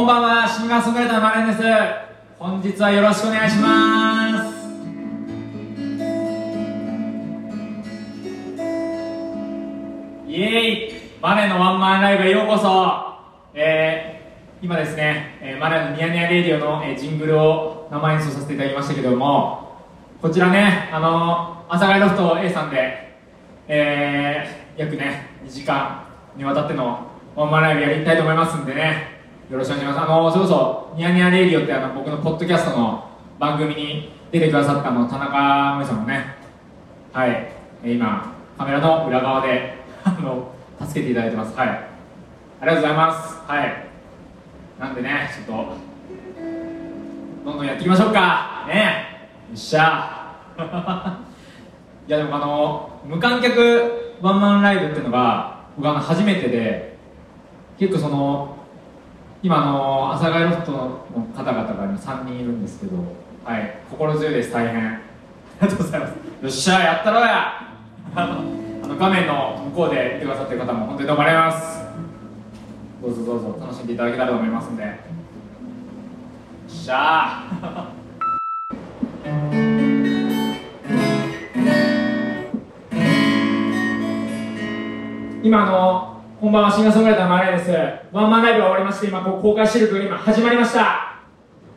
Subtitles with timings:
[0.00, 1.60] こんばんはシンガーソングライターのマレンです。
[2.38, 4.56] 本日はよろしくお願いします。
[10.26, 11.20] イエーイ。
[11.20, 12.70] マネのワンマンライブへようこそ、
[13.52, 19.82] えー、今ですね、えー、マネのニヤニヤレディオの、えー、ジングルを生演奏させていただきましたけども
[20.22, 23.18] こちらねあの阿佐ヶ谷ロフト A さんで、
[23.68, 26.06] えー、約ね2時間
[26.38, 29.19] にわたってのワンマンライブやりたいと思いますんでね。
[29.50, 30.00] よろしくお願いします。
[30.00, 33.10] あのそれこそニヤニヤレディオってあの僕のポッドキャストの
[33.40, 36.36] 番組に出てくださったの田中萌さんもね。
[37.12, 37.50] はい。
[37.84, 39.74] 今カメラの裏側で
[40.04, 41.58] あの助けていただいてます。
[41.58, 41.68] はい。
[41.68, 41.84] あ
[42.60, 43.42] りがとうございます。
[43.48, 43.86] はい。
[44.78, 45.74] なんでねちょっと
[47.44, 48.66] どんどんやっていきましょうか。
[48.68, 49.30] ね。
[49.50, 50.36] よっしゃ。
[52.06, 56.96] いやでもあの無観客ワンマンライブっていうのが僕あの初めてで
[57.80, 58.59] 結構その
[59.42, 60.78] 今の阿佐ヶ谷ロフトの
[61.34, 62.96] 方々が今3人いるんですけど
[63.42, 64.86] はい心強いです大変。
[64.86, 65.00] あ
[65.62, 66.10] りがとうございます。
[66.10, 67.68] よっしゃやったろや。
[68.14, 71.90] あの画面の向こうでいてくださってる方も本当にどうもありがとうございます。
[73.02, 74.82] どうぞどうぞ楽しんでいただけたらと思いますんで。
[74.82, 77.44] よっしゃ
[85.42, 87.70] 今のこんばんはシンガーソングライターのマレーです。
[88.12, 91.20] ワンマンライブが終わりまして今こう公開収録が今始まりました。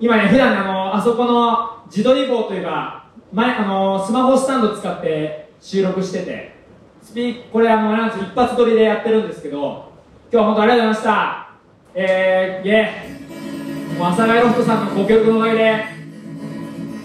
[0.00, 6.56] 今ね普段ねあのあそこの自撮り棒というか前あのスマホスタンド使って収録してて
[7.02, 9.92] スピーこれあのなんつ一発撮りでやってるんですけど
[10.30, 11.50] 今日は本当ありがとうございました。
[11.92, 15.84] えー、イェーもう阿佐ヶ谷ロフトさんのご協力のおかげで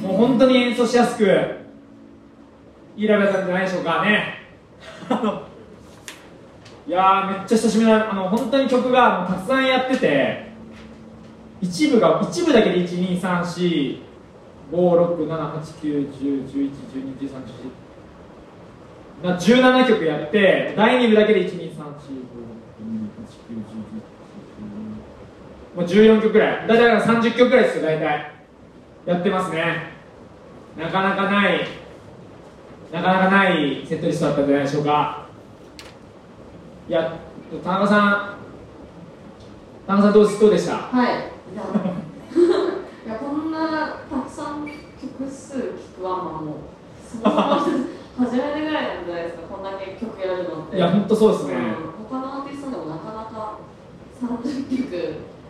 [0.01, 1.25] もう本当に演奏しやすく
[2.95, 4.35] いいライブだったんじゃないでしょうかね。
[5.09, 5.50] あの
[6.91, 10.51] いやーめっちゃ久しぶりなあの本当に曲がもうたくさんやってて
[11.61, 14.01] 一部が一部だけで1234567891011121314
[19.23, 23.55] な17曲やって第2部だけで1 2 3 4 5 6 7 8 9 1 0
[25.73, 28.33] 1 1もう14曲ぐらいだいたい30曲ぐらいですよ大体
[29.05, 29.93] やってますね
[30.77, 31.65] なかなかない
[32.91, 35.20] なかなかないセットリストだったんじゃないでしょうか
[36.89, 37.17] いや
[37.63, 38.37] 田中さん。
[39.87, 40.73] 田中さんどうどうでした？
[40.75, 41.13] はい。
[41.13, 45.63] いや こんなたくさん曲数聴
[45.99, 46.55] くワンマンも
[47.07, 47.35] そもそも
[48.19, 49.41] 初めてぐらいなんじゃないですか。
[49.49, 50.77] こんだけ曲やるのって。
[50.77, 53.57] いや本当そうですね、うん、他のアーティストでもなかなか
[54.21, 54.95] 30曲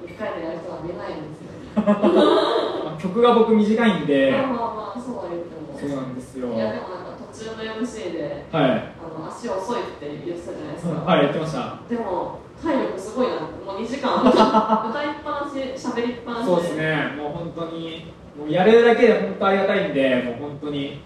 [0.08, 1.52] 1回でやる人は出ないんですよ。
[3.02, 4.32] 曲が僕短いんで。
[4.32, 5.78] まあまあまあそうは言っても。
[5.80, 6.48] そうなんですよ。
[6.54, 8.94] いやでもなんか途中の MC ではい
[9.42, 11.80] 足遅いって言ってたじゃないですか、はい言ってました。
[11.90, 13.48] でも体力すごいなも
[13.80, 15.58] う2時間歌いっぱなし
[15.88, 17.14] 喋りっぱなしそうですね。
[17.18, 21.02] もう本当にもうやれるだけで本当ありがたいんでもう本当に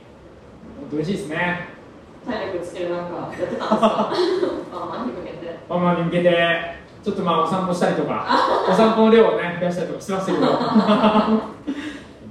[0.81, 1.69] 本当嬉しいですね。
[2.25, 3.69] 体力つけるなんかやってたんですか？
[3.71, 5.55] あまあに向けて。
[5.69, 8.27] ママに向けてちょっとまあお散歩したりとか
[8.69, 10.45] お散歩の量をね増やしたりとかしてましたけど。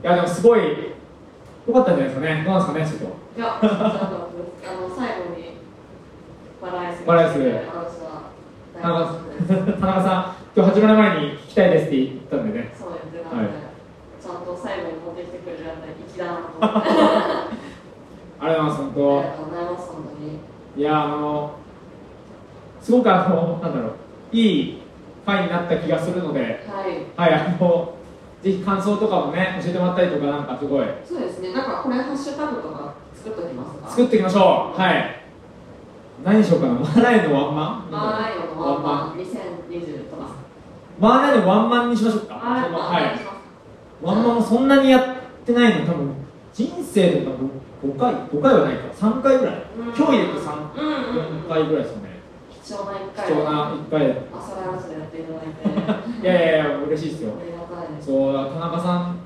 [0.04, 0.60] いやでもすごい
[1.66, 2.42] 良かったんじゃないですかね。
[2.44, 3.14] どうなんですかねちょっと。
[3.36, 3.66] いや、あ
[4.80, 4.93] の
[7.06, 7.38] バラエす
[8.80, 10.44] 田中さん。
[10.56, 12.72] 今日始まる前に聞きたいですって言ったんでね。
[12.78, 13.54] そう言ってたんで、はい
[14.22, 17.48] ちゃんと最後に持ってきてくれるあたり粋だなと思ってあ
[18.40, 18.70] ありがとうござい。
[18.70, 20.24] ます本り当がとうございます本当。
[20.24, 20.38] に
[20.76, 21.50] いやあの
[22.80, 23.90] すごくあのなんだろう
[24.32, 24.82] いい
[25.26, 26.40] 回になった気がするので。
[26.40, 27.30] はい。
[27.32, 27.94] はいあの
[28.42, 30.86] ぜひ感想とかもね教えてもらったりとかなんかすごい。
[31.04, 31.52] そうですね。
[31.54, 33.88] なんかこれハッシュタグとか作っておきますか？
[33.88, 34.80] 作っていきましょう。
[34.80, 35.23] はい
[36.22, 36.74] 何にしようかな。
[36.74, 37.90] マーライのワンマン？
[37.90, 39.18] マーライオンのワンマン。
[39.18, 40.28] 2020とか
[40.98, 42.34] マーライのワンマンにしましょうか。
[42.34, 44.04] はい。
[44.04, 45.04] ワンマンもそんなにやっ
[45.44, 45.86] てないの。
[45.86, 46.14] 多分
[46.52, 47.50] 人生で多分
[47.82, 48.14] 5回。
[48.14, 48.86] 5回はないか。
[48.94, 49.54] 3回ぐらい。
[49.78, 49.84] うん。
[49.86, 51.44] 今日入れて3、うんうん。
[51.46, 52.14] 4回ぐらいですよね。
[52.50, 53.26] 貴重な一回。
[53.26, 54.00] 貴重な1回。
[54.00, 56.22] で朝ラジでやっていただいて。
[56.22, 57.32] いやいやいや嬉しいですよ。
[58.00, 59.16] そう田中さん。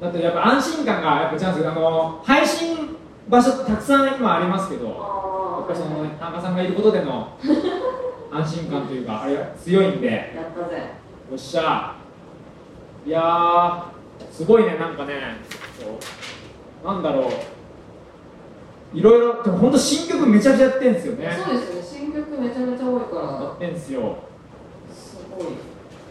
[0.00, 2.96] だってやっぱ安心感がやっぱチャンスあの配信
[3.28, 5.25] 場所たくさん今ありますけど
[5.66, 7.28] っぱりその田中さんがいることでの
[8.32, 10.06] 安心感というかあれが強いんで。
[10.08, 10.76] やったぜ。
[11.30, 11.94] よっしゃ。
[13.06, 13.82] いやー
[14.32, 15.14] すごいねなんかね。
[16.84, 18.96] なんだろう。
[18.96, 21.30] いろいろでも本当新曲めちゃくちゃやってんですよね。
[21.44, 21.82] そうですよね。
[21.82, 24.16] 新曲めちゃめちゃ多いかやらってんですよ。
[24.92, 25.46] すごい。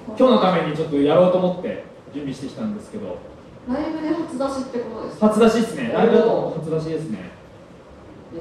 [0.07, 3.17] 今日のためにちょっとやろうと思って準備してきたんですけど。
[3.67, 5.27] ライブで初出しってことですか？
[5.29, 5.91] 初出しですね。
[5.93, 7.31] ライブだと初出しですね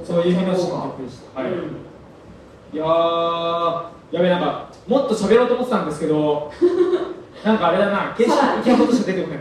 [0.03, 1.41] そういう意味の新曲でした。
[1.41, 1.55] はい、い
[2.77, 6.51] やーやべえなんかもっと喋ろうと思ってたんですけど
[7.43, 9.39] なんかあれだな決さらに勝行きことしか出てこない。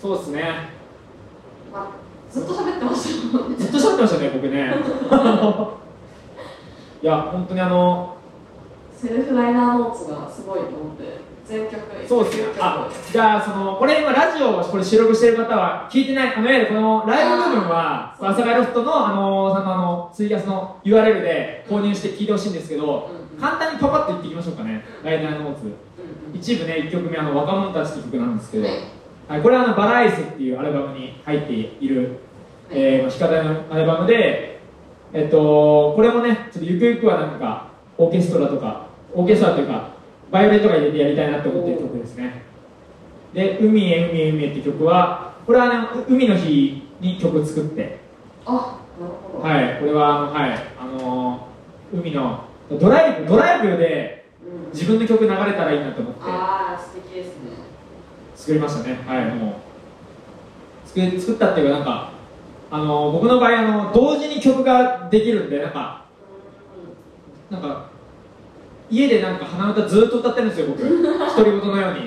[0.00, 0.70] そうですね。
[1.72, 1.86] まあ、
[2.30, 3.56] ずっと喋ってましたもんね。
[3.56, 4.74] ずっと喋ってましたね僕ね。
[7.02, 8.16] いや本当にあの
[8.96, 23.40] セルフライナーノーツがすごいと思って全曲そうですねあじゃあそのこれ今ラジオをこれ収録してる方は聞いてないあのいわゆるこのライブ部分は阿佐ヶ谷ロフトのあのあのツイキャスの URL で購入して聞いてほしいんですけど、うんうん。
[23.40, 24.84] 簡単にパパッと言っていきましょうかね。
[25.02, 25.72] ライナーノーツ
[26.34, 28.74] 一部ね1曲目あの若者たちという曲なんですけど、はい
[29.28, 32.18] はい、これはあのバラエスっていうアルバムに入っている、
[32.70, 34.60] えーまあ、弾き語りのアルバムで、
[35.12, 39.91] えっと、これもねちょっとゆくゆくはなんかオーケストラとかオーケストラというか
[40.32, 42.42] バイオリンとか入れてやりたいなって思っている曲ですね。
[43.34, 45.74] で「海へ海へ海へ」って曲はこれは、ね、
[46.08, 47.98] 海の日に曲作って。
[48.44, 50.50] あなるほど、はいこれはあのはい
[50.80, 56.20] あのー海のドライブドライブでうん、自分の曲流れたらいいなと思って。
[56.24, 57.50] ああ素敵ですね。
[58.34, 58.98] 作りましたね。
[59.06, 59.54] はいもう。
[60.84, 62.10] 作り作ったっていうかなんか
[62.70, 66.04] あの僕の場合あの同時に曲ができるんでなんか
[67.50, 67.86] なんか
[68.90, 70.82] 家でなんか鼻歌ずっと歌ってるんですよ僕。
[70.84, 72.00] 独り言のように。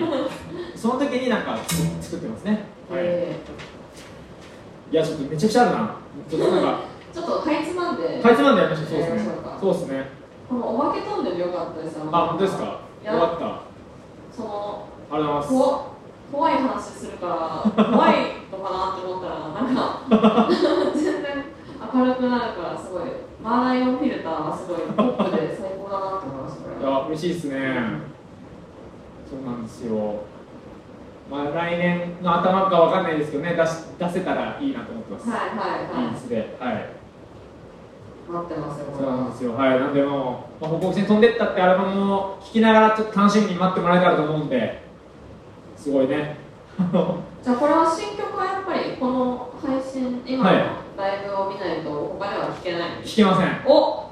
[0.75, 1.57] その時になんか
[2.01, 2.51] 作ってますね。
[2.89, 3.35] はい、え
[4.91, 5.95] いやちょっとめちゃくちゃあるな。
[6.29, 8.19] ちょっとなんかー ちょっとかいつまんで。
[8.21, 10.09] かいつまんでやりましたそうですねそうですね。
[10.49, 11.95] このお化けトンネル良かったです。
[11.95, 12.63] よあ本当ですか？
[12.65, 13.45] よかった。
[13.45, 13.59] あ
[14.35, 15.49] そのりがとうございます。
[15.49, 15.85] こ
[16.31, 17.27] 怖い話するか
[17.77, 18.15] ら怖い
[18.51, 20.49] のかなって思ったらなんか
[20.95, 21.45] 全然
[21.93, 23.03] 明るくなるからすごい
[23.43, 27.55] マーライオンフィルターはすごいポップで最高だなと思いましたこれいや嬉しいですね。
[29.29, 30.21] そうなんですよ。
[31.29, 36.13] まあ来年の頭かわかんないですけどね出し出せたらいいなと思ってます、はいはいはい。
[36.13, 36.89] いつではい。
[38.31, 38.85] 待ってますよ。
[38.85, 39.53] こそうなんですよ。
[39.55, 39.79] はい。
[39.79, 44.81] なんでもう、まあ、北北線飛んでったってアルバムを聴きながらちょっと楽しみに待ってもらえたらと思うんで
[45.75, 46.37] すごいね。
[47.43, 50.65] じゃあこれは新曲はやっぱりこの配信今のはい。
[50.97, 51.89] ライブを見ないと
[52.19, 52.81] 他では聴けない？
[52.81, 53.61] 弾けません。
[53.65, 54.05] お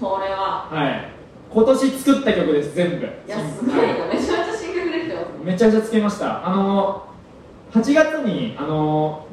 [0.00, 0.68] これは。
[0.70, 1.17] はい
[1.52, 3.06] 今年作った曲です全部。
[3.06, 6.46] いやすごいはなめちゃめちゃ新曲できてますめちゃくちゃつけました。
[6.46, 7.06] あの
[7.72, 9.26] 8月にあの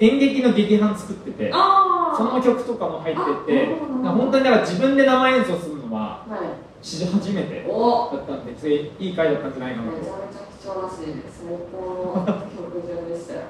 [0.00, 3.16] 演劇の劇団作っててその曲とかも入っ
[3.46, 3.66] てて
[4.02, 6.38] 本当にだから自分で生演奏するのははい。
[6.84, 8.10] 史上初めてお。
[8.12, 9.98] だったんですごいいい回だったんじゃないかなと。
[9.98, 13.40] めちゃめちゃ貴重だし最高の曲順でしたよ。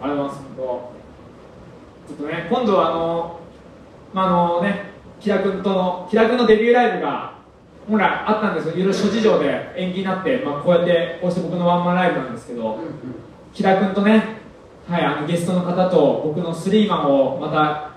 [0.00, 2.14] ありがとうございます本当。
[2.14, 3.40] ちょっとね今度はあの
[4.12, 4.91] まああのね
[5.22, 7.34] 木田君との木田君のデビューライブが
[7.88, 12.92] 本来あったんですよいろいろ諸事情で延期になって、まあ、こうやってこうして僕のワンマンライブなんですけど、うんうん
[13.54, 14.38] 木田君とね、
[14.88, 17.92] はい、あのゲストの方と僕のスリーマンをまた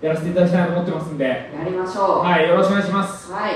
[0.00, 3.32] やらせていただきたいなと思ってますんで、やりましょうはい、よろしくお願いします。
[3.32, 3.54] はい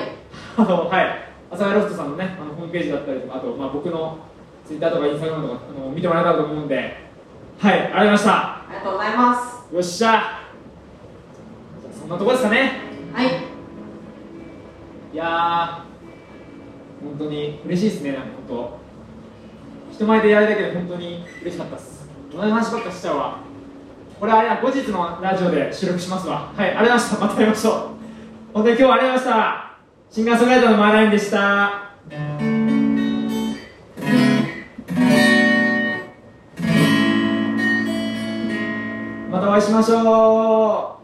[0.56, 1.04] あの、はい、
[1.52, 4.19] 阿佐ヶ谷ロフトさんのね、あのホームページだったりとか、あと、まあ、僕の
[4.66, 6.96] ツイッターとかインスタグラムとかあの見てもらえたらと思うんで、
[7.58, 8.32] はい、ありがとうございました。
[8.32, 9.36] ありがとうございま
[9.70, 10.42] すよっしゃ。
[11.96, 12.85] そんなとこですかね。
[13.16, 13.28] はい
[15.14, 18.58] いやー、本当に嬉しいですね、なんか本
[19.90, 19.94] 当。
[19.94, 22.10] 人前でやるだけで本当に嬉しかったです。
[22.30, 23.38] 同じ話ばっかしちゃうわ。
[24.20, 26.52] これあれや後日のラジオで収録しますわ。
[26.55, 27.26] はい、ありがとうございました。
[27.26, 27.74] また会いましょう。
[28.52, 29.46] 本当に今日はありがとうございまし
[30.10, 30.14] た。
[30.14, 31.38] シンガーソングライターのマーラインでした。
[39.31, 40.95] またお会いしましょう。